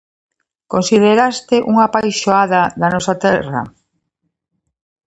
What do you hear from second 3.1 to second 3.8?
terra?